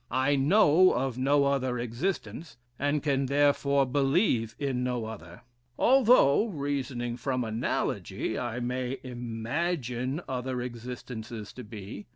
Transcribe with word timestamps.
I 0.09 0.35
know 0.35 0.93
of 0.93 1.19
no 1.19 1.45
other 1.45 1.77
existence, 1.77 2.57
and 2.79 3.03
can 3.03 3.27
therefore 3.27 3.85
believe 3.85 4.55
in 4.57 4.83
no 4.83 5.05
other: 5.05 5.41
although, 5.77 6.47
reasoning 6.47 7.17
from 7.17 7.43
analogy, 7.43 8.35
I 8.35 8.61
may 8.61 8.97
imagine 9.03 10.19
other 10.27 10.59
existences 10.59 11.53
to 11.53 11.63
be. 11.63 12.07